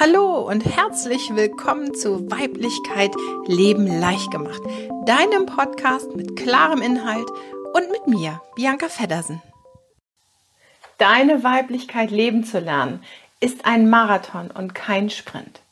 Hallo 0.00 0.48
und 0.48 0.64
herzlich 0.64 1.34
willkommen 1.34 1.92
zu 1.92 2.30
Weiblichkeit 2.30 3.10
Leben 3.48 3.84
leicht 3.88 4.30
gemacht, 4.30 4.62
deinem 5.06 5.46
Podcast 5.46 6.14
mit 6.14 6.36
klarem 6.36 6.82
Inhalt 6.82 7.28
und 7.74 7.90
mit 7.90 8.06
mir, 8.06 8.40
Bianca 8.54 8.88
Feddersen. 8.88 9.42
Deine 10.98 11.42
Weiblichkeit 11.42 12.12
leben 12.12 12.44
zu 12.44 12.60
lernen 12.60 13.02
ist 13.40 13.64
ein 13.64 13.90
Marathon 13.90 14.52
und 14.52 14.72
kein 14.72 15.10
Sprint. 15.10 15.62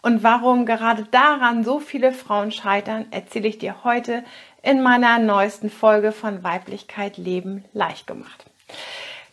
Und 0.00 0.22
warum 0.22 0.64
gerade 0.64 1.04
daran 1.10 1.62
so 1.62 1.78
viele 1.78 2.12
Frauen 2.12 2.52
scheitern, 2.52 3.04
erzähle 3.10 3.48
ich 3.48 3.58
dir 3.58 3.84
heute 3.84 4.24
in 4.62 4.82
meiner 4.82 5.18
neuesten 5.18 5.68
Folge 5.68 6.12
von 6.12 6.42
Weiblichkeit 6.42 7.18
Leben 7.18 7.62
leicht 7.74 8.06
gemacht. 8.06 8.46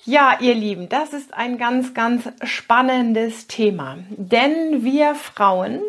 Ja, 0.05 0.37
ihr 0.41 0.53
Lieben, 0.53 0.89
das 0.89 1.13
ist 1.13 1.33
ein 1.33 1.57
ganz, 1.57 1.93
ganz 1.93 2.27
spannendes 2.43 3.47
Thema, 3.47 3.99
denn 4.09 4.83
wir 4.83 5.15
Frauen 5.15 5.79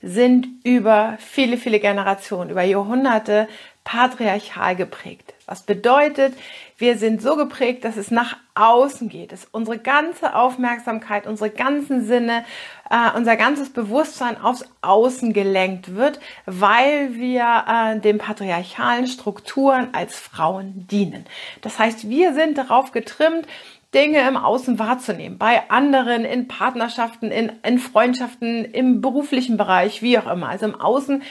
sind 0.00 0.46
über 0.64 1.18
viele, 1.18 1.58
viele 1.58 1.80
Generationen, 1.80 2.48
über 2.48 2.62
Jahrhunderte 2.62 3.46
patriarchal 3.88 4.76
geprägt. 4.76 5.32
Was 5.46 5.62
bedeutet, 5.62 6.34
wir 6.76 6.98
sind 6.98 7.22
so 7.22 7.36
geprägt, 7.36 7.86
dass 7.86 7.96
es 7.96 8.10
nach 8.10 8.36
außen 8.54 9.08
geht, 9.08 9.32
dass 9.32 9.46
unsere 9.50 9.78
ganze 9.78 10.34
Aufmerksamkeit, 10.34 11.26
unsere 11.26 11.48
ganzen 11.48 12.04
Sinne, 12.04 12.44
äh, 12.90 13.16
unser 13.16 13.36
ganzes 13.36 13.70
Bewusstsein 13.70 14.38
aufs 14.38 14.66
Außen 14.82 15.32
gelenkt 15.32 15.94
wird, 15.94 16.20
weil 16.44 17.14
wir 17.14 17.64
äh, 17.66 17.98
den 17.98 18.18
patriarchalen 18.18 19.06
Strukturen 19.06 19.88
als 19.92 20.18
Frauen 20.18 20.86
dienen. 20.86 21.24
Das 21.62 21.78
heißt, 21.78 22.10
wir 22.10 22.34
sind 22.34 22.58
darauf 22.58 22.92
getrimmt, 22.92 23.46
Dinge 23.94 24.20
im 24.28 24.36
Außen 24.36 24.78
wahrzunehmen, 24.78 25.38
bei 25.38 25.70
anderen, 25.70 26.26
in 26.26 26.46
Partnerschaften, 26.46 27.30
in, 27.30 27.52
in 27.62 27.78
Freundschaften, 27.78 28.66
im 28.66 29.00
beruflichen 29.00 29.56
Bereich, 29.56 30.02
wie 30.02 30.18
auch 30.18 30.30
immer. 30.30 30.50
Also 30.50 30.66
im 30.66 30.78
Außen 30.78 31.22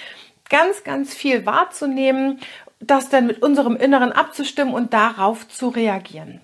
ganz, 0.49 0.83
ganz 0.83 1.13
viel 1.13 1.45
wahrzunehmen, 1.45 2.39
das 2.79 3.09
dann 3.09 3.27
mit 3.27 3.41
unserem 3.41 3.75
Inneren 3.75 4.11
abzustimmen 4.11 4.73
und 4.73 4.93
darauf 4.93 5.47
zu 5.47 5.69
reagieren. 5.69 6.41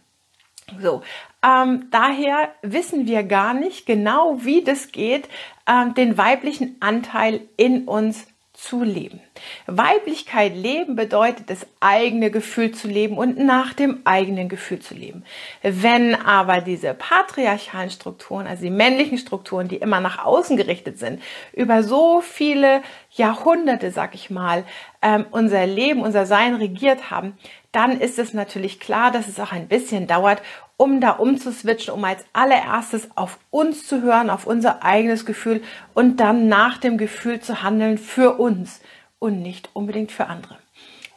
So, 0.82 1.04
ähm, 1.44 1.88
daher 1.92 2.50
wissen 2.62 3.06
wir 3.06 3.24
gar 3.24 3.54
nicht 3.54 3.86
genau, 3.86 4.44
wie 4.44 4.64
das 4.64 4.92
geht, 4.92 5.28
ähm, 5.68 5.94
den 5.94 6.18
weiblichen 6.18 6.78
Anteil 6.80 7.42
in 7.58 7.86
uns 7.88 8.28
zu 8.54 8.84
leben. 8.84 9.20
Weiblichkeit 9.66 10.56
leben 10.56 10.96
bedeutet, 10.96 11.50
das 11.50 11.66
eigene 11.80 12.30
Gefühl 12.30 12.72
zu 12.72 12.88
leben 12.88 13.18
und 13.18 13.40
nach 13.40 13.73
dem 13.73 14.02
eigenen 14.06 14.48
Gefühl 14.48 14.80
zu 14.80 14.94
leben. 14.94 15.26
Wenn 15.64 16.14
aber 16.14 16.62
diese 16.62 16.94
patriarchalen 16.94 17.90
Strukturen, 17.90 18.46
also 18.46 18.64
die 18.64 18.70
männlichen 18.70 19.18
Strukturen, 19.18 19.68
die 19.68 19.78
immer 19.78 20.00
nach 20.00 20.24
außen 20.24 20.56
gerichtet 20.56 21.00
sind, 21.00 21.22
über 21.52 21.81
so 21.81 22.22
viele 22.22 22.84
Jahrhunderte, 23.09 23.90
sag 23.90 24.14
ich 24.14 24.30
mal, 24.30 24.66
ähm, 25.02 25.26
unser 25.31 25.66
Leben, 25.66 26.02
unser 26.02 26.28
Sein 26.28 26.54
regiert 26.54 27.09
haben, 27.09 27.36
dann 27.72 28.00
ist 28.00 28.20
es 28.20 28.34
natürlich 28.34 28.80
klar, 28.80 29.12
dass 29.12 29.28
es 29.28 29.40
auch 29.40 29.52
ein 29.52 29.68
bisschen 29.68 30.06
dauert, 30.06 30.44
um 30.78 31.02
da 31.02 31.12
umzuswitchen, 31.12 31.94
um 31.94 32.04
als 32.04 32.24
allererstes 32.34 33.10
auf 33.16 33.40
uns 33.52 33.88
zu 33.88 34.02
hören, 34.02 34.30
auf 34.30 34.48
unser 34.48 34.84
eigenes 34.84 35.26
Gefühl 35.26 35.62
und 35.94 36.18
dann 36.18 36.48
nach 36.48 36.78
dem 36.78 36.98
Gefühl 36.98 37.40
zu 37.40 37.64
handeln 37.64 37.98
für 37.98 38.40
uns 38.40 38.82
und 39.20 39.42
nicht 39.42 39.70
unbedingt 39.74 40.12
für 40.12 40.28
andere. 40.28 40.58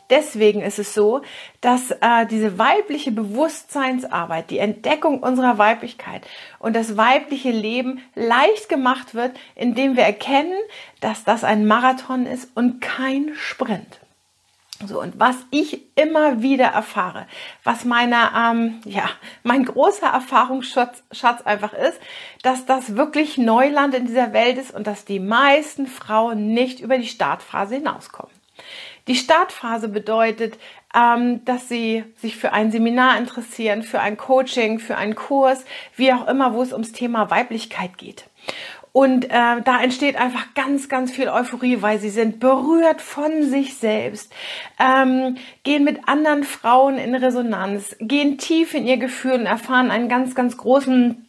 Deswegen 0.08 0.62
ist 0.62 0.78
es 0.78 0.94
so, 0.94 1.22
dass 1.60 1.90
äh, 1.90 2.26
diese 2.30 2.58
weibliche 2.58 3.10
Bewusstseinsarbeit, 3.10 4.50
die 4.50 4.58
Entdeckung 4.58 5.20
unserer 5.20 5.58
Weiblichkeit 5.58 6.24
und 6.60 6.76
das 6.76 6.96
weibliche 6.96 7.50
Leben 7.50 8.00
leicht 8.14 8.68
gemacht 8.68 9.14
wird, 9.14 9.36
indem 9.56 9.96
wir 9.96 10.04
erkennen, 10.04 10.58
dass 11.00 11.24
das 11.24 11.42
ein 11.42 11.66
Marathon 11.66 12.26
ist 12.26 12.50
und 12.54 12.80
kein 12.80 13.32
Sprint. 13.34 13.98
So, 14.84 15.00
und 15.00 15.18
was 15.18 15.36
ich 15.50 15.80
immer 15.96 16.42
wieder 16.42 16.66
erfahre, 16.66 17.26
was 17.64 17.86
meine, 17.86 18.30
ähm, 18.36 18.80
ja, 18.84 19.08
mein 19.42 19.64
großer 19.64 20.06
Erfahrungsschatz 20.06 21.02
Schatz 21.12 21.40
einfach 21.42 21.72
ist, 21.72 21.98
dass 22.42 22.66
das 22.66 22.94
wirklich 22.94 23.38
Neuland 23.38 23.94
in 23.94 24.06
dieser 24.06 24.34
Welt 24.34 24.58
ist 24.58 24.74
und 24.74 24.86
dass 24.86 25.06
die 25.06 25.20
meisten 25.20 25.86
Frauen 25.86 26.52
nicht 26.52 26.80
über 26.80 26.98
die 26.98 27.06
Startphase 27.06 27.76
hinauskommen. 27.76 28.32
Die 29.08 29.14
Startphase 29.14 29.88
bedeutet, 29.88 30.58
ähm, 30.94 31.44
dass 31.44 31.68
sie 31.68 32.04
sich 32.16 32.36
für 32.36 32.52
ein 32.52 32.70
Seminar 32.70 33.16
interessieren, 33.18 33.82
für 33.82 34.00
ein 34.00 34.16
Coaching, 34.16 34.78
für 34.78 34.96
einen 34.96 35.14
Kurs, 35.14 35.64
wie 35.94 36.12
auch 36.12 36.26
immer, 36.26 36.54
wo 36.54 36.62
es 36.62 36.72
ums 36.72 36.92
Thema 36.92 37.30
Weiblichkeit 37.30 37.96
geht. 37.98 38.24
Und 38.96 39.26
äh, 39.26 39.60
da 39.62 39.82
entsteht 39.82 40.16
einfach 40.16 40.54
ganz, 40.54 40.88
ganz 40.88 41.12
viel 41.12 41.28
Euphorie, 41.28 41.82
weil 41.82 42.00
sie 42.00 42.08
sind 42.08 42.40
berührt 42.40 43.02
von 43.02 43.42
sich 43.42 43.74
selbst, 43.74 44.32
ähm, 44.80 45.36
gehen 45.64 45.84
mit 45.84 46.08
anderen 46.08 46.44
Frauen 46.44 46.96
in 46.96 47.14
Resonanz, 47.14 47.94
gehen 48.00 48.38
tief 48.38 48.72
in 48.72 48.86
ihr 48.86 48.96
Gefühl 48.96 49.32
und 49.32 49.44
erfahren 49.44 49.90
einen 49.90 50.08
ganz, 50.08 50.34
ganz 50.34 50.56
großen 50.56 51.25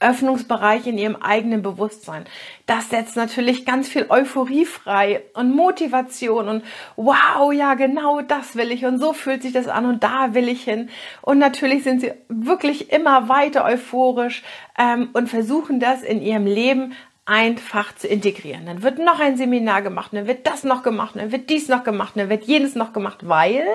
Öffnungsbereich 0.00 0.86
in 0.86 0.98
ihrem 0.98 1.16
eigenen 1.16 1.62
Bewusstsein. 1.62 2.24
Das 2.66 2.90
setzt 2.90 3.16
natürlich 3.16 3.64
ganz 3.66 3.88
viel 3.88 4.06
Euphorie 4.08 4.64
frei 4.64 5.22
und 5.34 5.54
Motivation 5.54 6.48
und 6.48 6.64
wow, 6.96 7.52
ja, 7.52 7.74
genau 7.74 8.20
das 8.20 8.56
will 8.56 8.70
ich 8.70 8.84
und 8.84 8.98
so 8.98 9.12
fühlt 9.12 9.42
sich 9.42 9.52
das 9.52 9.68
an 9.68 9.86
und 9.86 10.02
da 10.02 10.34
will 10.34 10.48
ich 10.48 10.64
hin. 10.64 10.88
Und 11.22 11.38
natürlich 11.38 11.84
sind 11.84 12.00
sie 12.00 12.12
wirklich 12.28 12.92
immer 12.92 13.28
weiter 13.28 13.64
euphorisch 13.64 14.42
ähm, 14.78 15.10
und 15.12 15.28
versuchen 15.28 15.80
das 15.80 16.02
in 16.02 16.22
ihrem 16.22 16.46
Leben 16.46 16.94
einfach 17.26 17.94
zu 17.94 18.06
integrieren. 18.06 18.66
Dann 18.66 18.82
wird 18.82 18.98
noch 18.98 19.18
ein 19.18 19.36
Seminar 19.36 19.82
gemacht, 19.82 20.10
dann 20.12 20.26
wird 20.26 20.46
das 20.46 20.62
noch 20.62 20.82
gemacht, 20.82 21.16
dann 21.16 21.32
wird 21.32 21.48
dies 21.48 21.68
noch 21.68 21.82
gemacht, 21.82 22.12
dann 22.16 22.28
wird 22.28 22.44
jenes 22.44 22.74
noch 22.74 22.92
gemacht, 22.92 23.20
weil 23.22 23.66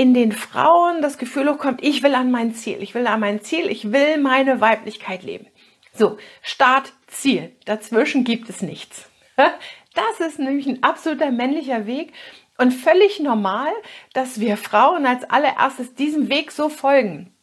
in 0.00 0.14
den 0.14 0.32
Frauen 0.32 1.02
das 1.02 1.18
Gefühl 1.18 1.46
hochkommt, 1.50 1.84
ich 1.84 2.02
will 2.02 2.14
an 2.14 2.30
mein 2.30 2.54
Ziel, 2.54 2.82
ich 2.82 2.94
will 2.94 3.06
an 3.06 3.20
mein 3.20 3.42
Ziel, 3.42 3.68
ich 3.68 3.92
will 3.92 4.16
meine 4.16 4.62
Weiblichkeit 4.62 5.22
leben. 5.22 5.46
So, 5.92 6.16
Start, 6.40 6.94
Ziel. 7.06 7.54
Dazwischen 7.66 8.24
gibt 8.24 8.48
es 8.48 8.62
nichts. 8.62 9.10
Das 9.92 10.26
ist 10.26 10.38
nämlich 10.38 10.68
ein 10.68 10.84
absoluter 10.84 11.32
männlicher 11.32 11.84
Weg 11.84 12.12
und 12.56 12.70
völlig 12.70 13.18
normal, 13.18 13.72
dass 14.12 14.38
wir 14.38 14.56
Frauen 14.56 15.04
als 15.04 15.28
allererstes 15.28 15.94
diesem 15.94 16.30
Weg 16.30 16.52
so 16.52 16.68
folgen 16.70 17.34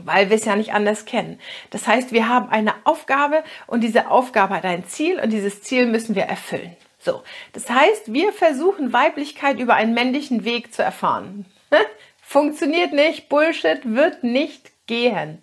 weil 0.00 0.28
wir 0.28 0.36
es 0.36 0.44
ja 0.44 0.56
nicht 0.56 0.72
anders 0.72 1.04
kennen. 1.04 1.38
Das 1.70 1.86
heißt, 1.86 2.10
wir 2.10 2.28
haben 2.28 2.48
eine 2.48 2.74
Aufgabe 2.82 3.44
und 3.68 3.82
diese 3.82 4.10
Aufgabe 4.10 4.56
hat 4.56 4.64
ein 4.64 4.84
Ziel 4.86 5.20
und 5.20 5.32
dieses 5.32 5.62
Ziel 5.62 5.86
müssen 5.86 6.16
wir 6.16 6.24
erfüllen. 6.24 6.76
So, 6.98 7.22
das 7.52 7.70
heißt, 7.70 8.12
wir 8.12 8.32
versuchen 8.32 8.92
Weiblichkeit 8.92 9.60
über 9.60 9.74
einen 9.74 9.94
männlichen 9.94 10.44
Weg 10.44 10.74
zu 10.74 10.82
erfahren. 10.82 11.46
Funktioniert 12.22 12.92
nicht, 12.92 13.28
Bullshit 13.28 13.80
wird 13.84 14.24
nicht 14.24 14.72
gehen. 14.86 15.42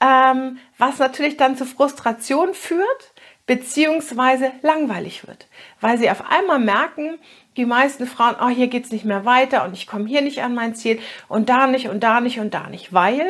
Ähm, 0.00 0.58
was 0.76 0.98
natürlich 0.98 1.36
dann 1.36 1.56
zu 1.56 1.64
Frustration 1.64 2.54
führt, 2.54 3.12
beziehungsweise 3.46 4.52
langweilig 4.62 5.26
wird, 5.26 5.48
weil 5.80 5.98
sie 5.98 6.10
auf 6.10 6.30
einmal 6.30 6.58
merken, 6.58 7.18
die 7.56 7.64
meisten 7.64 8.06
Frauen, 8.06 8.36
oh, 8.40 8.48
hier 8.48 8.68
geht's 8.68 8.92
nicht 8.92 9.04
mehr 9.04 9.24
weiter 9.24 9.64
und 9.64 9.72
ich 9.72 9.86
komme 9.86 10.06
hier 10.06 10.20
nicht 10.20 10.42
an 10.42 10.54
mein 10.54 10.74
Ziel 10.74 11.00
und 11.28 11.48
da 11.48 11.66
nicht 11.66 11.88
und 11.88 12.04
da 12.04 12.20
nicht 12.20 12.38
und 12.38 12.54
da 12.54 12.68
nicht, 12.68 12.92
weil 12.92 13.26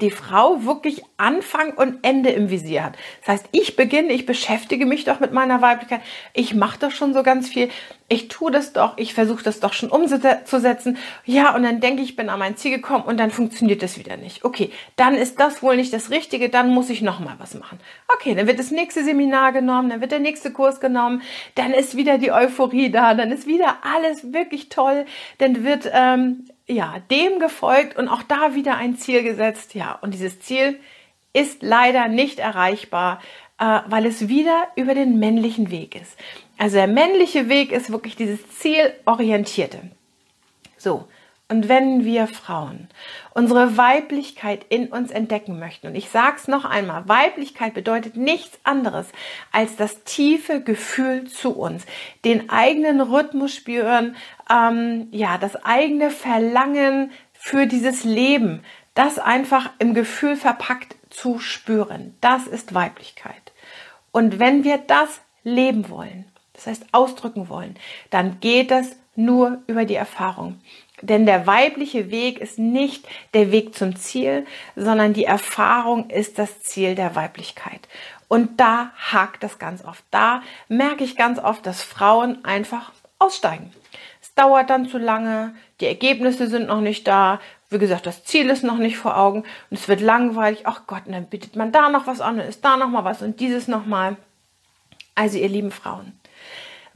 die 0.00 0.10
Frau 0.10 0.64
wirklich 0.64 1.02
Anfang 1.18 1.74
und 1.74 1.98
Ende 2.02 2.30
im 2.30 2.48
Visier 2.50 2.84
hat. 2.84 2.96
Das 3.20 3.28
heißt, 3.28 3.48
ich 3.52 3.76
beginne, 3.76 4.12
ich 4.12 4.24
beschäftige 4.24 4.86
mich 4.86 5.04
doch 5.04 5.20
mit 5.20 5.32
meiner 5.32 5.60
Weiblichkeit, 5.60 6.00
ich 6.32 6.54
mache 6.54 6.78
doch 6.78 6.90
schon 6.90 7.12
so 7.12 7.22
ganz 7.22 7.48
viel, 7.48 7.68
ich 8.08 8.28
tue 8.28 8.50
das 8.50 8.72
doch, 8.72 8.96
ich 8.96 9.12
versuche 9.12 9.44
das 9.44 9.60
doch 9.60 9.74
schon 9.74 9.90
umzusetzen. 9.90 10.96
Ja, 11.26 11.54
und 11.54 11.62
dann 11.64 11.80
denke 11.80 12.02
ich, 12.02 12.10
ich 12.10 12.16
bin 12.16 12.30
an 12.30 12.38
mein 12.38 12.56
Ziel 12.56 12.70
gekommen 12.70 13.04
und 13.04 13.20
dann 13.20 13.30
funktioniert 13.30 13.82
das 13.82 13.98
wieder 13.98 14.16
nicht. 14.16 14.42
Okay, 14.44 14.72
dann 14.96 15.14
ist 15.14 15.38
das 15.38 15.62
wohl 15.62 15.76
nicht 15.76 15.92
das 15.92 16.10
Richtige, 16.10 16.48
dann 16.48 16.70
muss 16.70 16.88
ich 16.88 17.02
noch 17.02 17.20
mal 17.20 17.34
was 17.38 17.54
machen. 17.54 17.78
Okay, 18.08 18.34
dann 18.34 18.46
wird 18.46 18.58
das 18.58 18.70
nächste 18.70 19.04
Seminar 19.04 19.52
genommen, 19.52 19.90
dann 19.90 20.00
wird 20.00 20.12
der 20.12 20.18
nächste 20.18 20.50
Kurs 20.50 20.80
genommen, 20.80 21.20
dann 21.54 21.72
ist 21.72 21.96
wieder 21.96 22.16
die 22.16 22.32
Euphorie 22.32 22.90
da, 22.90 23.14
dann 23.14 23.30
ist 23.30 23.46
wieder 23.46 23.76
alles 23.82 24.32
wirklich 24.32 24.70
toll, 24.70 25.04
dann 25.36 25.62
wird 25.62 25.90
ähm, 25.92 26.48
ja, 26.68 27.00
dem 27.10 27.38
gefolgt 27.38 27.96
und 27.96 28.08
auch 28.08 28.22
da 28.22 28.54
wieder 28.54 28.76
ein 28.76 28.96
Ziel 28.96 29.22
gesetzt. 29.22 29.74
Ja, 29.74 29.98
und 30.00 30.14
dieses 30.14 30.40
Ziel 30.40 30.78
ist 31.32 31.62
leider 31.62 32.08
nicht 32.08 32.38
erreichbar, 32.38 33.20
äh, 33.58 33.80
weil 33.86 34.06
es 34.06 34.28
wieder 34.28 34.68
über 34.76 34.94
den 34.94 35.18
männlichen 35.18 35.70
Weg 35.70 35.94
ist. 35.94 36.16
Also 36.58 36.76
der 36.76 36.88
männliche 36.88 37.48
Weg 37.48 37.72
ist 37.72 37.90
wirklich 37.90 38.16
dieses 38.16 38.40
Zielorientierte. 38.58 39.80
So, 40.76 41.08
und 41.50 41.68
wenn 41.68 42.04
wir 42.04 42.26
Frauen 42.26 42.88
unsere 43.32 43.78
Weiblichkeit 43.78 44.66
in 44.68 44.88
uns 44.88 45.10
entdecken 45.10 45.58
möchten, 45.58 45.86
und 45.86 45.94
ich 45.94 46.10
sage 46.10 46.36
es 46.36 46.46
noch 46.46 46.66
einmal, 46.66 47.08
Weiblichkeit 47.08 47.72
bedeutet 47.72 48.16
nichts 48.16 48.58
anderes 48.64 49.06
als 49.50 49.76
das 49.76 50.04
tiefe 50.04 50.62
Gefühl 50.62 51.24
zu 51.24 51.56
uns, 51.56 51.86
den 52.24 52.50
eigenen 52.50 53.00
Rhythmus 53.00 53.54
spüren, 53.54 54.14
ähm, 54.50 55.08
ja, 55.10 55.38
das 55.38 55.56
eigene 55.64 56.10
Verlangen 56.10 57.12
für 57.32 57.66
dieses 57.66 58.04
Leben, 58.04 58.62
das 58.94 59.18
einfach 59.18 59.70
im 59.78 59.94
Gefühl 59.94 60.36
verpackt 60.36 60.96
zu 61.08 61.38
spüren. 61.38 62.14
Das 62.20 62.46
ist 62.46 62.74
Weiblichkeit. 62.74 63.52
Und 64.12 64.38
wenn 64.38 64.64
wir 64.64 64.76
das 64.76 65.22
leben 65.44 65.88
wollen, 65.88 66.26
das 66.52 66.66
heißt 66.66 66.86
ausdrücken 66.92 67.48
wollen, 67.48 67.76
dann 68.10 68.40
geht 68.40 68.70
das 68.70 68.96
nur 69.14 69.62
über 69.66 69.84
die 69.84 69.94
Erfahrung. 69.94 70.60
Denn 71.00 71.26
der 71.26 71.46
weibliche 71.46 72.10
Weg 72.10 72.38
ist 72.38 72.58
nicht 72.58 73.06
der 73.34 73.52
Weg 73.52 73.74
zum 73.74 73.96
Ziel, 73.96 74.46
sondern 74.76 75.12
die 75.12 75.24
Erfahrung 75.24 76.10
ist 76.10 76.38
das 76.38 76.62
Ziel 76.62 76.94
der 76.94 77.14
Weiblichkeit. 77.14 77.88
Und 78.28 78.60
da 78.60 78.90
hakt 78.96 79.42
das 79.42 79.58
ganz 79.58 79.84
oft. 79.84 80.04
Da 80.10 80.42
merke 80.68 81.04
ich 81.04 81.16
ganz 81.16 81.38
oft, 81.38 81.64
dass 81.64 81.82
Frauen 81.82 82.44
einfach 82.44 82.92
aussteigen. 83.18 83.72
Es 84.20 84.34
dauert 84.34 84.70
dann 84.70 84.88
zu 84.88 84.98
lange, 84.98 85.54
die 85.80 85.86
Ergebnisse 85.86 86.48
sind 86.48 86.68
noch 86.68 86.80
nicht 86.80 87.06
da, 87.08 87.40
wie 87.70 87.78
gesagt, 87.78 88.06
das 88.06 88.24
Ziel 88.24 88.48
ist 88.48 88.64
noch 88.64 88.78
nicht 88.78 88.96
vor 88.96 89.16
Augen 89.16 89.44
und 89.70 89.78
es 89.78 89.88
wird 89.88 90.00
langweilig. 90.00 90.62
Ach 90.64 90.82
Gott, 90.86 91.06
und 91.06 91.12
dann 91.12 91.26
bittet 91.26 91.56
man 91.56 91.72
da 91.72 91.88
noch 91.88 92.06
was 92.06 92.20
an, 92.20 92.38
dann 92.38 92.48
ist 92.48 92.64
da 92.64 92.76
noch 92.76 92.88
mal 92.88 93.04
was 93.04 93.22
und 93.22 93.40
dieses 93.40 93.68
noch 93.68 93.86
mal. 93.86 94.16
Also 95.14 95.36
ihr 95.38 95.48
lieben 95.48 95.72
Frauen, 95.72 96.17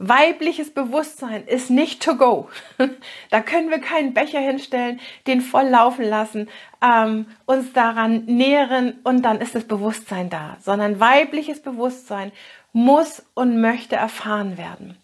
weibliches 0.07 0.73
Bewusstsein 0.73 1.45
ist 1.45 1.69
nicht 1.69 2.03
to 2.03 2.15
go. 2.15 2.49
da 3.29 3.41
können 3.41 3.69
wir 3.69 3.79
keinen 3.79 4.13
Becher 4.13 4.39
hinstellen, 4.39 4.99
den 5.27 5.41
voll 5.41 5.67
laufen 5.67 6.05
lassen, 6.05 6.49
ähm, 6.81 7.27
uns 7.45 7.73
daran 7.73 8.25
nähren 8.25 8.99
und 9.03 9.23
dann 9.23 9.41
ist 9.41 9.55
das 9.55 9.65
Bewusstsein 9.65 10.29
da, 10.29 10.57
sondern 10.61 10.99
weibliches 10.99 11.61
Bewusstsein 11.61 12.31
muss 12.73 13.23
und 13.33 13.61
möchte 13.61 13.95
erfahren 13.95 14.57
werden. 14.57 14.97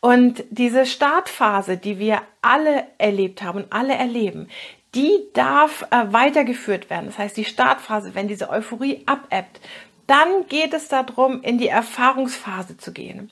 Und 0.00 0.42
diese 0.50 0.84
Startphase, 0.84 1.76
die 1.76 1.98
wir 1.98 2.22
alle 2.40 2.86
erlebt 2.98 3.42
haben 3.42 3.62
und 3.62 3.72
alle 3.72 3.94
erleben, 3.94 4.48
die 4.94 5.28
darf 5.32 5.86
äh, 5.90 6.12
weitergeführt 6.12 6.90
werden. 6.90 7.06
Das 7.06 7.18
heißt, 7.18 7.36
die 7.36 7.44
Startphase, 7.44 8.14
wenn 8.14 8.28
diese 8.28 8.50
Euphorie 8.50 9.02
abebbt, 9.06 9.60
dann 10.06 10.46
geht 10.48 10.74
es 10.74 10.88
darum, 10.88 11.40
in 11.42 11.58
die 11.58 11.68
Erfahrungsphase 11.68 12.76
zu 12.76 12.92
gehen. 12.92 13.30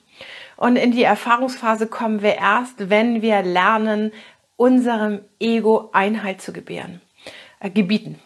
Und 0.61 0.75
in 0.75 0.91
die 0.91 1.01
Erfahrungsphase 1.01 1.87
kommen 1.87 2.21
wir 2.21 2.35
erst, 2.35 2.91
wenn 2.91 3.23
wir 3.23 3.41
lernen, 3.41 4.11
unserem 4.57 5.21
Ego 5.39 5.89
Einhalt 5.91 6.39
zu 6.39 6.53
gebären, 6.53 7.01
äh, 7.59 7.71
gebieten. 7.71 8.19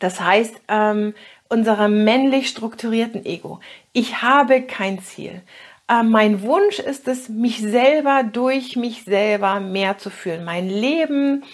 Das 0.00 0.20
heißt, 0.20 0.60
ähm, 0.66 1.14
unserem 1.48 2.02
männlich 2.02 2.48
strukturierten 2.48 3.24
Ego. 3.24 3.60
Ich 3.92 4.20
habe 4.20 4.62
kein 4.62 4.98
Ziel. 4.98 5.42
Äh, 5.86 6.02
mein 6.02 6.42
Wunsch 6.42 6.80
ist 6.80 7.06
es, 7.06 7.28
mich 7.28 7.60
selber 7.60 8.24
durch 8.24 8.74
mich 8.74 9.04
selber 9.04 9.60
mehr 9.60 9.96
zu 9.96 10.10
fühlen, 10.10 10.44
mein 10.44 10.68
Leben 10.68 11.44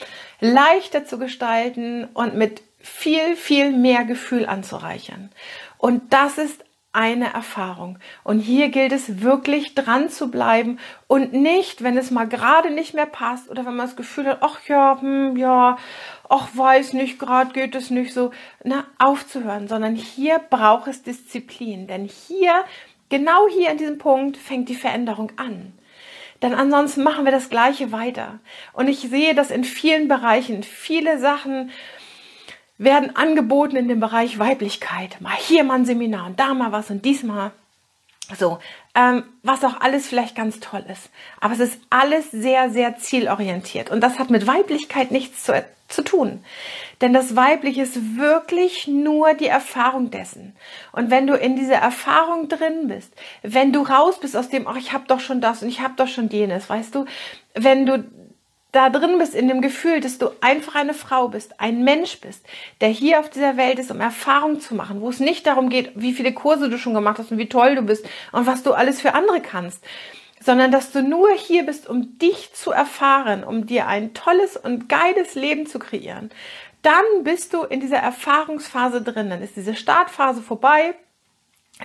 leichter 0.41 1.05
zu 1.05 1.19
gestalten 1.19 2.05
und 2.15 2.37
mit 2.37 2.63
viel, 2.81 3.37
viel 3.37 3.71
mehr 3.71 4.05
Gefühl 4.05 4.47
anzureichern. 4.47 5.29
Und 5.77 6.15
das 6.15 6.39
ist 6.39 6.65
eine 6.94 7.35
Erfahrung. 7.35 7.99
Und 8.23 8.38
hier 8.38 8.69
gilt 8.69 8.93
es 8.93 9.20
wirklich 9.20 9.75
dran 9.75 10.08
zu 10.08 10.31
bleiben 10.31 10.79
und 11.08 11.32
nicht, 11.32 11.82
wenn 11.82 11.99
es 11.99 12.11
mal 12.11 12.29
gerade 12.29 12.70
nicht 12.70 12.94
mehr 12.94 13.06
passt 13.06 13.50
oder 13.50 13.67
wenn 13.67 13.75
man 13.75 13.87
das 13.87 13.96
Gefühl 13.96 14.26
hat, 14.26 14.38
ach 14.41 14.61
ja, 14.69 14.99
hm, 15.00 15.37
ja, 15.37 15.76
ach 16.29 16.49
weiß 16.55 16.93
nicht, 16.94 17.19
gerade 17.19 17.52
geht 17.52 17.75
es 17.75 17.91
nicht 17.91 18.14
so, 18.14 18.31
na, 18.62 18.85
aufzuhören, 18.99 19.69
sondern 19.69 19.96
hier 19.96 20.38
braucht 20.38 20.87
es 20.87 21.02
Disziplin. 21.02 21.87
Denn 21.87 22.05
hier, 22.05 22.64
genau 23.08 23.49
hier 23.49 23.70
an 23.70 23.79
diesem 23.79 23.99
Punkt 23.99 24.37
fängt 24.37 24.69
die 24.69 24.76
Veränderung 24.76 25.32
an. 25.37 25.73
Denn 26.43 26.55
ansonsten 26.55 27.02
machen 27.02 27.25
wir 27.25 27.32
das 27.32 27.49
Gleiche 27.49 27.91
weiter. 27.91 28.38
Und 28.73 28.88
ich 28.88 28.99
sehe 28.99 29.35
das 29.35 29.50
in 29.50 29.64
vielen 29.64 30.08
Bereichen, 30.08 30.62
viele 30.62 31.19
Sachen, 31.19 31.70
werden 32.79 33.15
angeboten 33.17 33.76
in 33.76 33.88
dem 33.88 34.00
Bereich 34.00 34.38
Weiblichkeit. 34.38 35.21
Mal 35.21 35.37
hier 35.37 35.65
mal 35.65 35.75
ein 35.75 35.85
Seminar 35.85 36.26
und 36.26 36.41
da 36.41 36.55
mal 36.55 36.73
was 36.73 36.91
und 36.91 37.05
diesmal. 37.05 37.53
So, 38.38 38.59
ähm, 38.94 39.25
was 39.43 39.65
auch 39.65 39.81
alles 39.81 40.06
vielleicht 40.06 40.35
ganz 40.35 40.59
toll 40.59 40.85
ist. 40.91 41.11
Aber 41.41 41.53
es 41.53 41.61
ist 41.61 41.79
alles 41.91 42.31
sehr, 42.31 42.71
sehr 42.71 42.97
zielorientiert. 42.97 43.91
Und 43.91 44.00
das 44.00 44.19
hat 44.19 44.31
mit 44.31 44.47
Weiblichkeit 44.47 45.11
nichts 45.11 45.44
zu, 45.44 45.62
zu 45.88 46.03
tun. 46.03 46.43
Denn 47.03 47.12
das 47.12 47.37
Weibliche 47.37 47.82
ist 47.82 48.17
wirklich 48.17 48.88
nur 48.88 49.35
die 49.35 49.47
Erfahrung 49.47 50.11
dessen. 50.11 50.56
Und 50.93 51.11
wenn 51.11 51.27
du 51.27 51.35
in 51.35 51.55
dieser 51.55 51.75
Erfahrung 51.75 52.49
drin 52.49 52.88
bist, 52.88 53.12
wenn 53.43 53.75
du 53.75 53.82
raus 53.82 54.19
bist 54.20 54.37
aus 54.37 54.49
dem, 54.49 54.67
ach, 54.67 54.77
ich 54.77 54.94
habe 54.94 55.05
doch 55.06 55.20
schon 55.20 55.43
das 55.43 55.62
und 55.62 55.69
ich 55.69 55.82
habe 55.82 55.94
doch 55.97 56.09
schon 56.09 56.31
jenes, 56.31 56.70
weißt 56.70 56.94
du, 56.94 57.05
wenn 57.55 57.85
du 57.85 58.05
da 58.75 58.91
drin 58.91 59.19
bist 59.19 59.35
in 59.35 59.47
dem 59.47 59.61
Gefühl, 59.61 60.00
dass 60.00 60.19
du 60.19 60.31
einfach 60.41 60.75
eine 60.75 60.94
Frau 60.94 61.29
bist, 61.29 61.61
ein 61.61 61.85
Mensch 61.85 62.21
bist, 62.21 62.44
der 62.81 62.88
hier 62.88 63.21
auf 63.21 63.31
dieser 63.31 63.56
Welt 63.56 63.79
ist, 63.79 63.93
um 63.93 64.00
Erfahrung 64.00 64.61
zu 64.61 64.75
machen, 64.75 65.00
wo 65.00 65.09
es 65.09 65.21
nicht 65.21 65.47
darum 65.47 65.69
geht, 65.69 65.93
wie 65.94 66.12
viele 66.12 66.32
Kurse 66.32 66.69
du 66.69 66.76
schon 66.76 66.93
gemacht 66.93 67.19
hast 67.19 67.31
und 67.31 67.38
wie 67.38 67.49
toll 67.49 67.76
du 67.76 67.82
bist 67.82 68.05
und 68.32 68.47
was 68.47 68.65
du 68.65 68.73
alles 68.73 69.00
für 69.00 69.15
andere 69.15 69.41
kannst, 69.41 69.85
sondern 70.41 70.73
dass 70.73 70.91
du 70.91 71.03
nur 71.03 71.31
hier 71.32 71.65
bist, 71.65 71.88
um 71.88 72.19
dich 72.19 72.53
zu 72.53 72.73
erfahren, 72.73 73.44
um 73.44 73.67
dir 73.67 73.87
ein 73.87 74.12
tolles 74.12 74.56
und 74.56 74.88
geiles 74.88 75.37
Leben 75.37 75.67
zu 75.67 75.79
kreieren. 75.79 76.31
Dann 76.82 77.05
bist 77.23 77.55
du 77.55 77.62
in 77.62 77.79
dieser 77.79 77.99
Erfahrungsphase 77.99 79.03
drin, 79.03 79.31
dann 79.31 79.41
ist 79.41 79.56
diese 79.56 79.77
Startphase 79.77 80.43
vorbei, 80.43 80.97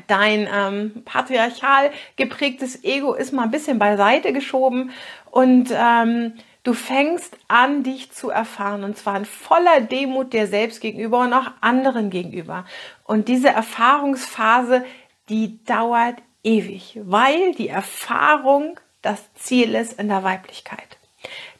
dein 0.08 0.48
ähm, 0.52 1.04
patriarchal 1.06 1.92
geprägtes 2.16 2.84
Ego 2.84 3.14
ist 3.14 3.32
mal 3.32 3.44
ein 3.44 3.52
bisschen 3.52 3.78
beiseite 3.78 4.34
geschoben 4.34 4.92
und 5.32 5.72
ähm, 5.72 6.34
Du 6.64 6.74
fängst 6.74 7.38
an, 7.48 7.84
dich 7.84 8.12
zu 8.12 8.30
erfahren 8.30 8.84
und 8.84 8.98
zwar 8.98 9.16
in 9.16 9.26
voller 9.26 9.80
Demut 9.80 10.34
dir 10.34 10.46
selbst 10.48 10.82
gegenüber 10.82 11.20
und 11.20 11.34
auch 11.34 11.52
anderen 11.62 12.10
gegenüber. 12.10 12.66
Und 13.06 13.30
diese 13.30 13.50
Erfahrungsphase, 13.50 14.84
die 15.30 15.64
dauert 15.64 16.16
ewig, 16.44 17.00
weil 17.04 17.54
die 17.54 17.70
Erfahrung 17.70 18.80
das 19.02 19.34
Ziel 19.36 19.74
ist 19.76 20.00
in 20.00 20.10
der 20.10 20.24
Weiblichkeit. 20.24 20.98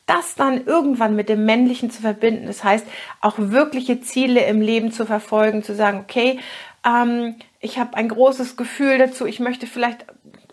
Das 0.06 0.36
dann 0.36 0.66
irgendwann 0.66 1.16
mit 1.16 1.30
dem 1.30 1.46
Männlichen 1.46 1.92
zu 1.92 2.02
verbinden, 2.02 2.48
das 2.48 2.64
heißt 2.64 2.86
auch 3.22 3.36
wirkliche 3.38 4.02
Ziele 4.02 4.44
im 4.46 4.60
Leben 4.60 4.92
zu 4.92 5.06
verfolgen, 5.06 5.64
zu 5.64 5.76
sagen, 5.76 6.00
okay, 6.00 6.40
ähm, 6.86 7.36
ich 7.62 7.78
habe 7.78 7.96
ein 7.96 8.10
großes 8.10 8.58
Gefühl 8.58 8.98
dazu, 8.98 9.26
ich 9.26 9.40
möchte 9.40 9.68
vielleicht 9.68 10.06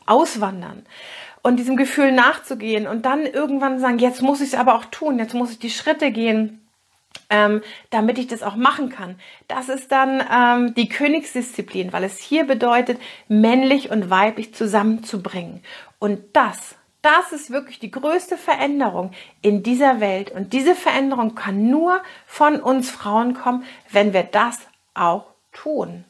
auswandern 0.04 0.87
und 1.46 1.58
diesem 1.58 1.76
Gefühl 1.76 2.10
nachzugehen 2.10 2.88
und 2.88 3.06
dann 3.06 3.25
irgendwann 3.25 3.78
sagen, 3.78 4.00
jetzt 4.00 4.20
muss 4.20 4.40
ich 4.40 4.48
es 4.48 4.54
aber 4.56 4.75
auch 4.75 4.84
tun, 4.87 5.20
jetzt 5.20 5.32
muss 5.32 5.52
ich 5.52 5.60
die 5.60 5.70
Schritte 5.70 6.10
gehen, 6.10 6.66
ähm, 7.31 7.62
damit 7.90 8.19
ich 8.19 8.26
das 8.26 8.43
auch 8.43 8.56
machen 8.56 8.88
kann. 8.88 9.14
Das 9.46 9.69
ist 9.69 9.93
dann 9.93 10.25
ähm, 10.28 10.75
die 10.75 10.88
Königsdisziplin, 10.88 11.93
weil 11.93 12.02
es 12.02 12.19
hier 12.19 12.48
bedeutet, 12.48 12.98
männlich 13.28 13.93
und 13.93 14.10
weiblich 14.10 14.55
zusammenzubringen. 14.56 15.62
Und 16.00 16.19
das, 16.32 16.74
das 17.00 17.31
ist 17.31 17.53
wirklich 17.53 17.79
die 17.79 17.93
größte 17.93 18.36
Veränderung 18.36 19.12
in 19.41 19.62
dieser 19.62 20.00
Welt. 20.00 20.32
Und 20.32 20.53
diese 20.53 20.74
Veränderung 20.74 21.36
kann 21.36 21.70
nur 21.70 22.03
von 22.26 22.60
uns 22.60 22.91
Frauen 22.91 23.34
kommen, 23.34 23.62
wenn 23.93 24.12
wir 24.12 24.24
das 24.24 24.58
auch 24.94 25.26
tun 25.53 26.05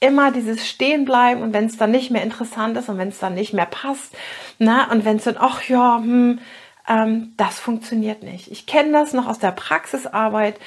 immer 0.00 0.30
dieses 0.30 0.68
Stehenbleiben 0.68 1.42
und 1.42 1.52
wenn 1.52 1.66
es 1.66 1.76
dann 1.76 1.90
nicht 1.90 2.10
mehr 2.10 2.22
interessant 2.22 2.76
ist 2.76 2.88
und 2.88 2.98
wenn 2.98 3.08
es 3.08 3.18
dann 3.18 3.34
nicht 3.34 3.52
mehr 3.52 3.66
passt, 3.66 4.16
na, 4.58 4.90
und 4.90 5.04
wenn 5.04 5.16
es 5.16 5.24
dann, 5.24 5.36
ach 5.38 5.62
ja, 5.64 5.98
hm, 5.98 6.40
ähm, 6.88 7.34
das 7.36 7.58
funktioniert 7.58 8.22
nicht. 8.22 8.50
Ich 8.50 8.66
kenne 8.66 8.92
das 8.92 9.12
noch 9.12 9.26
aus 9.26 9.38
der 9.38 9.52
Praxisarbeit. 9.52 10.58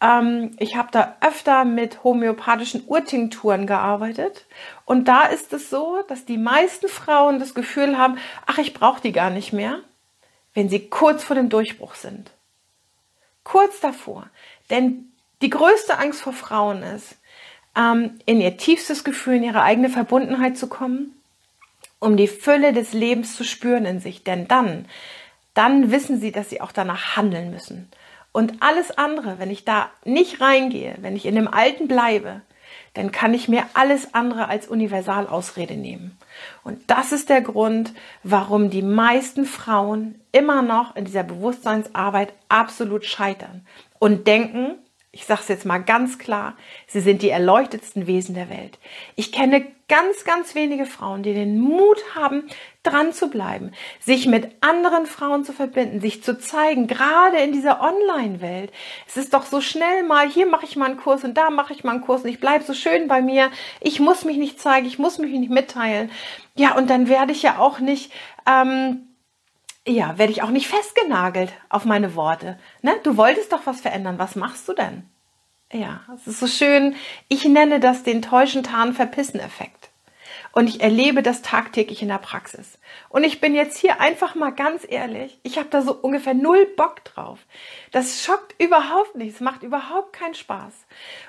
Ähm, 0.00 0.54
ich 0.58 0.76
habe 0.76 0.88
da 0.92 1.16
öfter 1.20 1.64
mit 1.64 2.04
homöopathischen 2.04 2.84
Urtinkturen 2.86 3.66
gearbeitet 3.66 4.46
und 4.84 5.08
da 5.08 5.24
ist 5.24 5.52
es 5.52 5.70
so, 5.70 6.02
dass 6.08 6.26
die 6.26 6.38
meisten 6.38 6.88
Frauen 6.88 7.38
das 7.38 7.54
Gefühl 7.54 7.96
haben, 7.98 8.18
ach, 8.46 8.58
ich 8.58 8.74
brauche 8.74 9.00
die 9.00 9.12
gar 9.12 9.30
nicht 9.30 9.52
mehr, 9.52 9.80
wenn 10.52 10.68
sie 10.68 10.88
kurz 10.88 11.24
vor 11.24 11.36
dem 11.36 11.48
Durchbruch 11.48 11.94
sind. 11.94 12.30
Kurz 13.44 13.80
davor. 13.80 14.28
Denn 14.70 15.12
die 15.42 15.50
größte 15.50 15.98
Angst 15.98 16.22
vor 16.22 16.32
Frauen 16.32 16.82
ist, 16.82 17.16
ähm, 17.76 18.18
in 18.26 18.40
ihr 18.40 18.56
tiefstes 18.56 19.04
Gefühl, 19.04 19.36
in 19.36 19.44
ihre 19.44 19.62
eigene 19.62 19.90
Verbundenheit 19.90 20.56
zu 20.56 20.68
kommen, 20.68 21.12
um 21.98 22.16
die 22.16 22.28
Fülle 22.28 22.72
des 22.72 22.92
Lebens 22.92 23.36
zu 23.36 23.44
spüren 23.44 23.84
in 23.86 24.00
sich. 24.00 24.24
Denn 24.24 24.48
dann, 24.48 24.86
dann 25.54 25.90
wissen 25.90 26.20
sie, 26.20 26.32
dass 26.32 26.50
sie 26.50 26.60
auch 26.60 26.72
danach 26.72 27.16
handeln 27.16 27.50
müssen. 27.50 27.88
Und 28.32 28.54
alles 28.60 28.90
andere, 28.98 29.38
wenn 29.38 29.50
ich 29.50 29.64
da 29.64 29.90
nicht 30.04 30.40
reingehe, 30.40 30.96
wenn 31.00 31.14
ich 31.14 31.24
in 31.24 31.36
dem 31.36 31.48
Alten 31.48 31.86
bleibe, 31.86 32.40
dann 32.94 33.12
kann 33.12 33.34
ich 33.34 33.48
mir 33.48 33.64
alles 33.74 34.14
andere 34.14 34.48
als 34.48 34.68
Universalausrede 34.68 35.74
nehmen. 35.74 36.16
Und 36.62 36.80
das 36.88 37.12
ist 37.12 37.28
der 37.28 37.42
Grund, 37.42 37.92
warum 38.22 38.70
die 38.70 38.82
meisten 38.82 39.44
Frauen 39.46 40.20
immer 40.32 40.62
noch 40.62 40.96
in 40.96 41.04
dieser 41.04 41.24
Bewusstseinsarbeit 41.24 42.32
absolut 42.48 43.04
scheitern 43.04 43.66
und 43.98 44.26
denken, 44.26 44.76
Ich 45.14 45.26
sage 45.26 45.42
es 45.42 45.48
jetzt 45.48 45.64
mal 45.64 45.78
ganz 45.78 46.18
klar, 46.18 46.56
sie 46.88 47.00
sind 47.00 47.22
die 47.22 47.30
erleuchtetsten 47.30 48.08
Wesen 48.08 48.34
der 48.34 48.50
Welt. 48.50 48.80
Ich 49.14 49.30
kenne 49.30 49.64
ganz, 49.88 50.24
ganz 50.24 50.56
wenige 50.56 50.86
Frauen, 50.86 51.22
die 51.22 51.34
den 51.34 51.60
Mut 51.60 52.02
haben, 52.16 52.48
dran 52.82 53.12
zu 53.12 53.30
bleiben, 53.30 53.70
sich 54.00 54.26
mit 54.26 54.48
anderen 54.60 55.06
Frauen 55.06 55.44
zu 55.44 55.52
verbinden, 55.52 56.00
sich 56.00 56.24
zu 56.24 56.36
zeigen, 56.36 56.88
gerade 56.88 57.36
in 57.36 57.52
dieser 57.52 57.80
Online-Welt. 57.80 58.72
Es 59.06 59.16
ist 59.16 59.34
doch 59.34 59.46
so 59.46 59.60
schnell 59.60 60.02
mal, 60.02 60.28
hier 60.28 60.46
mache 60.46 60.64
ich 60.64 60.74
mal 60.74 60.86
einen 60.86 60.96
Kurs 60.96 61.22
und 61.22 61.34
da 61.34 61.48
mache 61.48 61.72
ich 61.72 61.84
mal 61.84 61.92
einen 61.92 62.00
Kurs 62.00 62.22
und 62.22 62.30
ich 62.30 62.40
bleibe 62.40 62.64
so 62.64 62.74
schön 62.74 63.06
bei 63.06 63.22
mir. 63.22 63.50
Ich 63.80 64.00
muss 64.00 64.24
mich 64.24 64.36
nicht 64.36 64.60
zeigen, 64.60 64.86
ich 64.86 64.98
muss 64.98 65.18
mich 65.18 65.30
nicht 65.30 65.50
mitteilen. 65.50 66.10
Ja, 66.56 66.74
und 66.74 66.90
dann 66.90 67.08
werde 67.08 67.30
ich 67.30 67.42
ja 67.42 67.58
auch 67.58 67.78
nicht... 67.78 68.12
Ähm, 68.46 69.06
ja, 69.86 70.18
werde 70.18 70.32
ich 70.32 70.42
auch 70.42 70.50
nicht 70.50 70.68
festgenagelt 70.68 71.52
auf 71.68 71.84
meine 71.84 72.14
Worte. 72.14 72.58
Ne? 72.82 72.94
Du 73.02 73.16
wolltest 73.16 73.52
doch 73.52 73.66
was 73.66 73.80
verändern. 73.80 74.18
Was 74.18 74.36
machst 74.36 74.68
du 74.68 74.72
denn? 74.72 75.08
Ja, 75.72 76.02
es 76.14 76.26
ist 76.26 76.40
so 76.40 76.46
schön. 76.46 76.94
Ich 77.28 77.44
nenne 77.44 77.80
das 77.80 78.02
den 78.02 78.22
täuschen 78.22 78.62
Tarn 78.62 78.94
verpissen 78.94 79.40
Effekt. 79.40 79.90
Und 80.54 80.68
ich 80.68 80.80
erlebe 80.80 81.24
das 81.24 81.42
tagtäglich 81.42 82.00
in 82.00 82.06
der 82.06 82.18
Praxis. 82.18 82.78
Und 83.08 83.24
ich 83.24 83.40
bin 83.40 83.56
jetzt 83.56 83.76
hier 83.76 84.00
einfach 84.00 84.36
mal 84.36 84.50
ganz 84.50 84.86
ehrlich, 84.88 85.36
ich 85.42 85.58
habe 85.58 85.68
da 85.68 85.82
so 85.82 85.92
ungefähr 85.92 86.32
null 86.32 86.64
Bock 86.76 87.02
drauf. 87.02 87.40
Das 87.90 88.22
schockt 88.22 88.54
überhaupt 88.62 89.16
nicht, 89.16 89.34
es 89.34 89.40
macht 89.40 89.64
überhaupt 89.64 90.12
keinen 90.12 90.34
Spaß. 90.34 90.72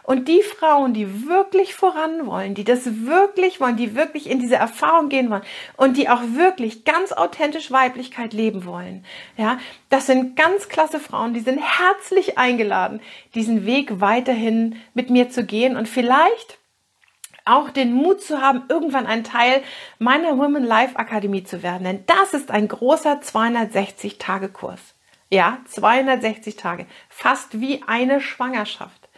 Und 0.03 0.27
die 0.27 0.43
Frauen, 0.43 0.93
die 0.93 1.27
wirklich 1.27 1.73
voran 1.73 2.27
wollen, 2.27 2.53
die 2.53 2.63
das 2.63 2.85
wirklich 3.07 3.59
wollen, 3.59 3.77
die 3.77 3.95
wirklich 3.95 4.29
in 4.29 4.37
diese 4.37 4.57
Erfahrung 4.57 5.09
gehen 5.09 5.31
wollen 5.31 5.41
und 5.75 5.97
die 5.97 6.07
auch 6.07 6.21
wirklich 6.35 6.85
ganz 6.85 7.11
authentisch 7.11 7.71
Weiblichkeit 7.71 8.31
leben 8.31 8.63
wollen, 8.63 9.05
ja, 9.37 9.57
das 9.89 10.05
sind 10.05 10.35
ganz 10.35 10.69
klasse 10.69 10.99
Frauen, 10.99 11.33
die 11.33 11.39
sind 11.39 11.59
herzlich 11.59 12.37
eingeladen, 12.37 13.01
diesen 13.33 13.65
Weg 13.65 13.99
weiterhin 13.99 14.75
mit 14.93 15.09
mir 15.09 15.31
zu 15.31 15.45
gehen 15.45 15.77
und 15.77 15.89
vielleicht 15.89 16.59
auch 17.45 17.69
den 17.69 17.93
Mut 17.93 18.21
zu 18.21 18.41
haben, 18.41 18.63
irgendwann 18.69 19.05
ein 19.05 19.23
Teil 19.23 19.61
meiner 19.99 20.37
Women 20.37 20.63
Life 20.63 20.97
Akademie 20.97 21.43
zu 21.43 21.63
werden. 21.63 21.83
Denn 21.83 22.03
das 22.07 22.33
ist 22.33 22.51
ein 22.51 22.67
großer 22.67 23.21
260-Tage-Kurs. 23.21 24.79
Ja, 25.29 25.59
260 25.65 26.55
Tage. 26.55 26.85
Fast 27.09 27.59
wie 27.59 27.83
eine 27.87 28.19
Schwangerschaft. 28.19 29.09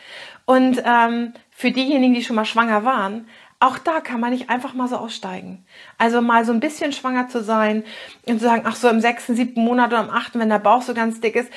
Und 0.46 0.82
ähm, 0.86 1.34
für 1.50 1.72
diejenigen, 1.72 2.14
die 2.14 2.24
schon 2.24 2.36
mal 2.36 2.46
schwanger 2.46 2.84
waren, 2.86 3.28
auch 3.60 3.78
da 3.78 4.02
kann 4.02 4.20
man 4.20 4.32
nicht 4.32 4.50
einfach 4.50 4.74
mal 4.74 4.88
so 4.88 4.98
aussteigen. 4.98 5.66
Also 5.98 6.22
mal 6.22 6.46
so 6.46 6.54
ein 6.54 6.60
bisschen 6.60 6.94
schwanger 6.94 7.28
zu 7.28 7.44
sein 7.44 7.84
und 8.28 8.40
zu 8.40 8.46
sagen, 8.46 8.64
ach 8.66 8.76
so 8.76 8.88
im 8.88 9.02
sechsten, 9.02 9.36
siebten 9.36 9.64
Monat 9.64 9.92
oder 9.92 10.04
im 10.04 10.12
achten, 10.12 10.40
wenn 10.40 10.50
der 10.50 10.60
Bauch 10.60 10.84
so 10.84 10.94
ganz 10.94 11.20
dick 11.22 11.36
ist, 11.36 11.52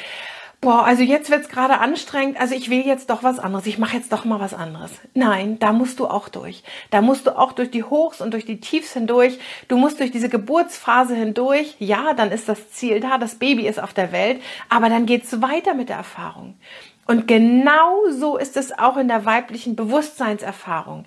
boah, 0.61 0.85
also 0.85 1.02
jetzt 1.02 1.31
wird's 1.31 1.49
gerade 1.49 1.79
anstrengend, 1.79 2.38
also 2.40 2.55
ich 2.55 2.69
will 2.71 2.87
jetzt 2.87 3.11
doch 3.11 3.23
was 3.23 3.38
anderes, 3.38 3.67
ich 3.67 3.79
mache 3.79 3.97
jetzt 3.97 4.12
doch 4.12 4.25
mal 4.25 4.40
was 4.40 4.55
anderes. 4.55 4.93
Nein, 5.14 5.59
da 5.59 5.73
musst 5.73 5.99
du 5.99 6.07
auch 6.07 6.29
durch. 6.29 6.62
Da 6.90 7.00
musst 7.00 7.26
du 7.26 7.37
auch 7.37 7.52
durch 7.52 7.71
die 7.71 7.85
Hochs 7.85 8.21
und 8.21 8.33
durch 8.33 8.45
die 8.45 8.61
Tiefs 8.61 8.93
hindurch. 8.93 9.38
Du 9.69 9.76
musst 9.79 10.00
durch 10.00 10.11
diese 10.11 10.29
Geburtsphase 10.29 11.14
hindurch. 11.14 11.76
Ja, 11.79 12.12
dann 12.14 12.31
ist 12.31 12.49
das 12.49 12.71
Ziel 12.71 13.00
da, 13.00 13.19
das 13.19 13.37
Baby 13.37 13.67
ist 13.67 13.81
auf 13.81 13.95
der 13.95 14.12
Welt, 14.12 14.43
aber 14.69 14.88
dann 14.88 15.07
geht's 15.07 15.40
weiter 15.40 15.75
mit 15.75 15.88
der 15.88 15.97
Erfahrung. 15.97 16.59
Und 17.07 17.26
genau 17.26 18.09
so 18.11 18.37
ist 18.37 18.57
es 18.57 18.79
auch 18.79 18.97
in 18.97 19.09
der 19.09 19.25
weiblichen 19.25 19.75
Bewusstseinserfahrung. 19.75 21.07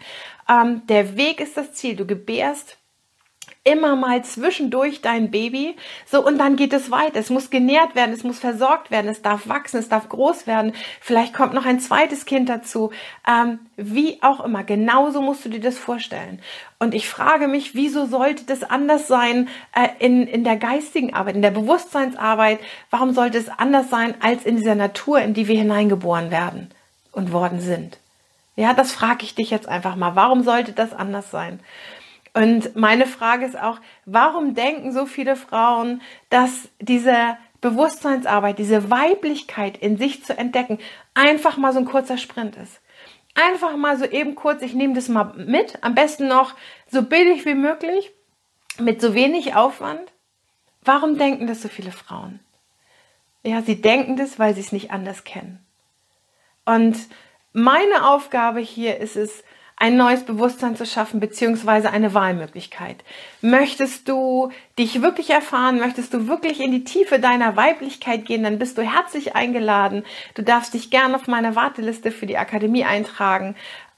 Ähm, 0.50 0.81
der 0.88 1.15
Weg 1.15 1.39
ist 1.39 1.55
das 1.55 1.74
Ziel. 1.74 1.95
Du 1.95 2.05
gebärst 2.05 2.77
immer 3.65 3.96
mal 3.96 4.24
zwischendurch 4.25 5.01
dein 5.01 5.32
Baby. 5.32 5.75
So, 6.05 6.25
und 6.25 6.38
dann 6.38 6.58
geht 6.58 6.74
es 6.74 6.91
weiter. 6.91 7.20
Es 7.20 7.29
muss 7.29 7.50
genährt 7.50 7.96
werden, 7.96 8.13
es 8.13 8.24
muss 8.25 8.39
versorgt 8.39 8.91
werden, 8.91 9.10
es 9.10 9.22
darf 9.22 9.48
wachsen, 9.48 9.77
es 9.77 9.88
darf 9.88 10.10
groß 10.10 10.48
werden. 10.48 10.74
Vielleicht 11.00 11.34
kommt 11.34 11.53
noch 11.53 11.65
ein 11.65 11.79
zweites 11.79 12.25
Kind 12.25 12.50
dazu. 12.50 12.91
Ähm, 13.27 13.60
wie 13.77 14.22
auch 14.22 14.43
immer. 14.43 14.63
Genauso 14.63 15.22
musst 15.22 15.46
du 15.46 15.50
dir 15.50 15.62
das 15.62 15.77
vorstellen. 15.77 16.41
Und 16.77 16.93
ich 16.93 17.08
frage 17.08 17.48
mich, 17.48 17.74
wieso 17.74 18.05
sollte 18.05 18.43
das 18.43 18.63
anders 18.63 19.08
sein 19.08 19.48
äh, 19.74 19.88
in, 20.00 20.27
in 20.27 20.43
der 20.43 20.58
geistigen 20.58 21.13
Arbeit, 21.13 21.36
in 21.36 21.41
der 21.41 21.51
Bewusstseinsarbeit? 21.51 22.60
Warum 22.89 23.13
sollte 23.13 23.38
es 23.38 23.48
anders 23.48 23.89
sein 23.89 24.15
als 24.20 24.43
in 24.43 24.58
dieser 24.58 24.75
Natur, 24.75 25.22
in 25.22 25.34
die 25.34 25.48
wir 25.48 25.58
hineingeboren 25.58 26.32
werden 26.32 26.70
und 27.13 27.32
worden 27.32 27.62
sind? 27.62 27.98
Ja, 28.58 28.74
das 28.74 28.91
frage 28.91 29.24
ich 29.24 29.36
dich 29.36 29.50
jetzt 29.50 29.70
einfach 29.70 29.96
mal. 29.96 30.17
Warum 30.17 30.43
sollte 30.43 30.74
das 30.74 30.93
anders 30.93 31.32
sein? 31.32 31.62
Und 32.33 32.75
meine 32.75 33.05
Frage 33.05 33.45
ist 33.45 33.59
auch, 33.59 33.79
warum 34.05 34.55
denken 34.55 34.91
so 34.91 35.05
viele 35.05 35.35
Frauen, 35.35 36.01
dass 36.29 36.69
diese 36.79 37.37
Bewusstseinsarbeit, 37.61 38.57
diese 38.57 38.89
Weiblichkeit 38.89 39.77
in 39.77 39.97
sich 39.97 40.25
zu 40.25 40.37
entdecken, 40.37 40.79
einfach 41.13 41.57
mal 41.57 41.73
so 41.73 41.79
ein 41.79 41.85
kurzer 41.85 42.17
Sprint 42.17 42.57
ist? 42.57 42.81
Einfach 43.35 43.77
mal 43.77 43.97
so 43.97 44.05
eben 44.05 44.35
kurz, 44.35 44.61
ich 44.61 44.73
nehme 44.73 44.93
das 44.93 45.09
mal 45.09 45.33
mit, 45.35 45.77
am 45.81 45.95
besten 45.95 46.27
noch 46.27 46.55
so 46.87 47.03
billig 47.03 47.45
wie 47.45 47.55
möglich, 47.55 48.11
mit 48.79 48.99
so 49.01 49.13
wenig 49.13 49.55
Aufwand. 49.55 50.11
Warum 50.83 51.17
denken 51.17 51.47
das 51.47 51.61
so 51.61 51.69
viele 51.69 51.91
Frauen? 51.91 52.39
Ja, 53.43 53.61
sie 53.61 53.79
denken 53.79 54.15
das, 54.15 54.39
weil 54.39 54.55
sie 54.55 54.61
es 54.61 54.71
nicht 54.71 54.91
anders 54.91 55.23
kennen. 55.23 55.63
Und 56.65 56.97
meine 57.51 58.07
Aufgabe 58.07 58.59
hier 58.59 58.97
ist 58.97 59.15
es, 59.15 59.43
ein 59.77 59.97
neues 59.97 60.23
Bewusstsein 60.23 60.75
zu 60.75 60.85
schaffen, 60.85 61.19
beziehungsweise 61.19 61.91
eine 61.91 62.13
Wahlmöglichkeit. 62.13 63.03
Möchtest 63.41 64.07
du 64.07 64.51
dich 64.79 65.01
wirklich 65.01 65.29
erfahren, 65.29 65.79
möchtest 65.79 66.13
du 66.13 66.27
wirklich 66.27 66.59
in 66.59 66.71
die 66.71 66.83
Tiefe 66.83 67.19
deiner 67.19 67.55
Weiblichkeit 67.55 68.25
gehen, 68.25 68.43
dann 68.43 68.59
bist 68.59 68.77
du 68.77 68.81
herzlich 68.81 69.35
eingeladen. 69.35 70.03
Du 70.35 70.41
darfst 70.41 70.73
dich 70.73 70.89
gerne 70.89 71.15
auf 71.15 71.27
meine 71.27 71.55
Warteliste 71.55 72.11
für 72.11 72.25
die 72.25 72.37
Akademie 72.37 72.85
eintragen. 72.85 73.55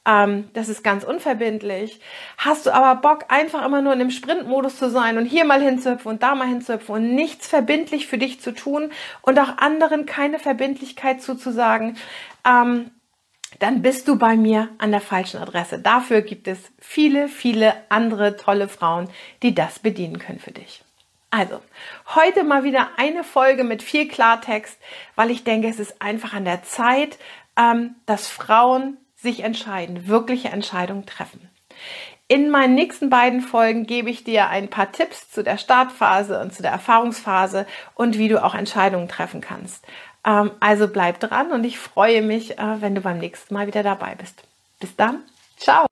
Ähm, 0.08 0.50
das 0.54 0.70
ist 0.70 0.84
ganz 0.84 1.04
unverbindlich. 1.04 2.00
Hast 2.38 2.66
du 2.66 2.74
aber 2.74 3.02
Bock, 3.02 3.26
einfach 3.30 3.66
immer 3.66 3.82
nur 3.82 3.94
in 3.94 4.00
dem 4.00 4.12
Sprintmodus 4.12 4.78
zu 4.78 4.90
sein 4.90 5.18
und 5.18 5.26
hier 5.26 5.46
mal 5.46 5.62
hinzuhüpfen 5.62 6.12
und 6.12 6.24
da 6.24 6.36
mal 6.36 6.48
hinzuhüpfen 6.48 6.96
und 6.96 7.16
nichts 7.16 7.48
verbindlich 7.48 8.08
für 8.08 8.20
dich 8.20 8.40
zu 8.40 8.54
tun 8.54 8.92
und 9.24 9.40
auch 9.40 9.58
anderen 9.58 10.06
keine 10.06 10.38
Verbindlichkeit 10.38 11.22
zuzusagen, 11.22 11.98
ähm, 12.46 12.92
dann 13.60 13.82
bist 13.82 14.08
du 14.08 14.18
bei 14.18 14.36
mir 14.36 14.70
an 14.78 14.92
der 14.92 15.02
falschen 15.02 15.42
Adresse. 15.42 15.80
Dafür 15.80 16.22
gibt 16.22 16.48
es 16.48 16.60
viele, 16.80 17.28
viele 17.28 17.74
andere 17.90 18.38
tolle 18.38 18.68
Frauen, 18.68 19.10
die 19.44 19.56
das 19.56 19.80
bedienen 19.80 20.20
können 20.20 20.40
für 20.40 20.52
dich. 20.52 20.84
Also, 21.32 21.60
heute 22.14 22.44
mal 22.44 22.64
wieder 22.64 22.92
eine 22.98 23.24
Folge 23.24 23.64
mit 23.64 23.84
viel 23.84 24.08
Klartext, 24.08 24.80
weil 25.16 25.32
ich 25.32 25.44
denke, 25.44 25.68
es 25.68 25.80
ist 25.80 26.02
einfach 26.02 26.34
an 26.34 26.46
der 26.46 26.64
Zeit, 26.64 27.18
ähm, 27.58 27.96
dass 28.06 28.28
Frauen 28.28 28.98
sich 29.16 29.42
entscheiden, 29.42 30.08
wirkliche 30.08 30.50
Entscheidungen 30.50 31.06
treffen. 31.06 31.50
In 32.28 32.50
meinen 32.50 32.74
nächsten 32.74 33.10
beiden 33.10 33.42
Folgen 33.42 33.86
gebe 33.86 34.10
ich 34.10 34.24
dir 34.24 34.48
ein 34.50 34.70
paar 34.70 34.92
Tipps 34.92 35.30
zu 35.30 35.44
der 35.44 35.58
Startphase 35.58 36.40
und 36.40 36.54
zu 36.54 36.64
der 36.64 36.72
Erfahrungsphase 36.72 37.68
und 37.94 38.18
wie 38.18 38.30
du 38.30 38.44
auch 38.44 38.56
Entscheidungen 38.56 39.08
treffen 39.08 39.42
kannst. 39.42 39.86
Ähm, 40.26 40.52
also 40.60 40.88
bleib 40.88 41.20
dran 41.20 41.52
und 41.52 41.64
ich 41.64 41.78
freue 41.78 42.22
mich, 42.22 42.58
äh, 42.58 42.82
wenn 42.82 42.96
du 42.96 43.02
beim 43.02 43.20
nächsten 43.20 43.54
Mal 43.54 43.68
wieder 43.68 43.84
dabei 43.84 44.16
bist. 44.16 44.44
Bis 44.80 44.96
dann. 44.96 45.24
Ciao. 45.58 45.86